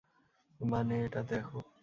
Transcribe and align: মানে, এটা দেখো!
মানে, 0.61 0.95
এটা 1.05 1.21
দেখো! 1.23 1.57